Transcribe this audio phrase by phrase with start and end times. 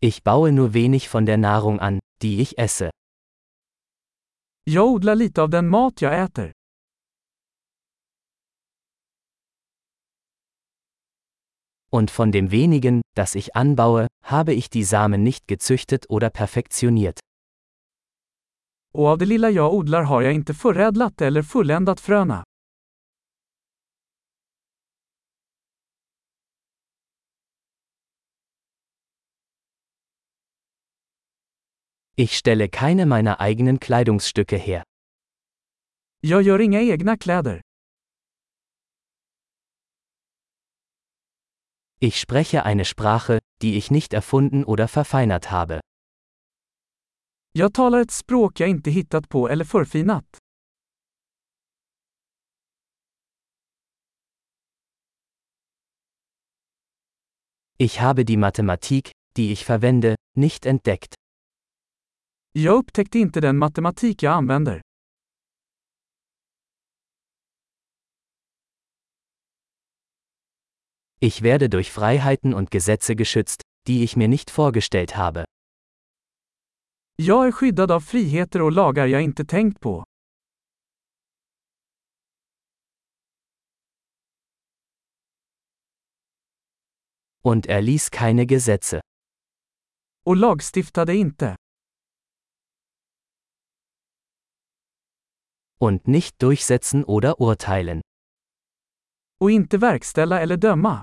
[0.00, 2.90] Ich baue nur wenig von der Nahrung an, die ich esse.
[4.64, 6.52] Jag odlar lite av den mat jag äter.
[11.90, 17.18] Und von dem wenigen, das ich anbaue, habe ich die Samen nicht gezüchtet oder perfektioniert.
[18.94, 22.44] Och av det lilla jag odlar har jag inte förädlat eller fulländat fröna.
[32.20, 34.82] Ich stelle keine meiner eigenen Kleidungsstücke her.
[36.20, 37.60] Jag gör inga egna kläder.
[42.00, 45.80] Ich spreche eine Sprache, die ich nicht erfunden oder verfeinert habe.
[47.52, 50.38] Jag talar ett språk jag inte hittat på eller förfinat.
[57.76, 61.17] Ich habe die Mathematik, die ich verwende, nicht entdeckt.
[62.60, 64.80] Jag upptäckte inte den matematik jag använder.
[71.20, 75.44] Ich werde durch Freiheiten und Gesetze geschützt, die ich mir nicht vorgestellt habe.
[77.16, 80.04] Jag är skyddad av friheter och lagar jag inte tänkt på.
[87.44, 89.00] Und er ließ keine Gesetze.
[90.26, 91.56] Och lagstiftade inte.
[95.80, 98.00] Und nicht durchsetzen oder urteilen.
[99.40, 101.02] Och inte verkställa eller döma.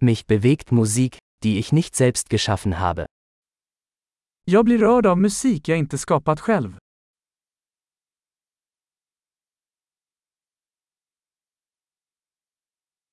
[0.00, 3.06] Mich bewegt Musik, die ich nicht selbst geschaffen habe.
[4.44, 6.78] Jag blir rörd av musik jag inte skapat själv.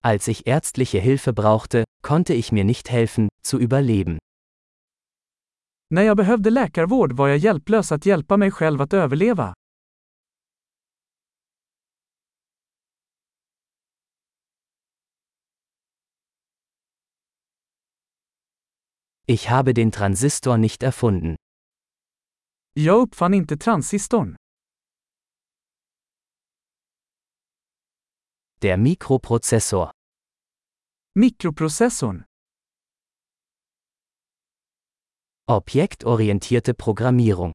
[0.03, 4.19] Als ich ärztliche Hilfe brauchte, konnte ich mir nicht helfen, zu überleben.
[5.88, 9.53] När jag behövde läkarvård var jag hjälplös att hjälpa mig själv att överleva.
[19.28, 21.35] Ich habe den Transistor nicht erfunden.
[22.74, 24.35] Jag uppfann inte transistorn.
[28.62, 29.91] Der Mikroprozessor.
[31.16, 32.24] Mikroprocessorn.
[35.47, 37.51] Objektorientierte Programmierung.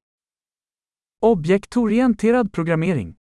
[1.20, 3.16] Objektorienterad programmering.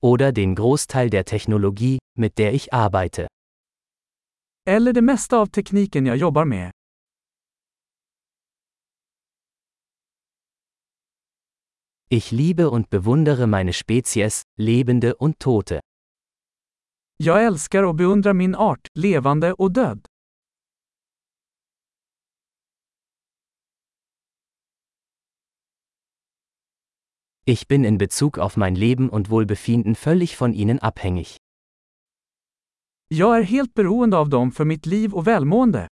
[0.00, 3.26] Oder den Großteil der Technologie, mit der ich arbeite.
[4.68, 6.70] Eller det mesta av tekniken jag jobbar med.
[12.08, 15.80] Ich liebe und bewundere meine Spezies, Lebende und Tote.
[17.22, 20.06] Jag älskar och beundrar min art, levande och död.
[27.46, 31.36] Ich bin in Bezug auf mein Leben und Wohlbefinden völlig von ihnen abhängig.
[33.08, 35.88] Jag är helt beroende av dem för mitt liv och välmående.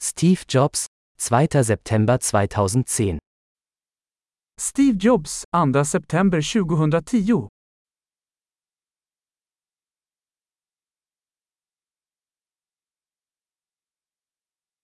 [0.00, 0.86] Steve Jobs,
[1.28, 1.64] 2.
[1.64, 3.18] September 2010
[4.56, 7.53] Steve Jobs, 2 september 2010